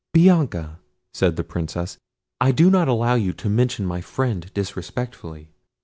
[0.15, 0.79] "Bianca,"
[1.13, 1.99] said the Princess,
[2.39, 5.51] "I do not allow you to mention my friend disrespectfully.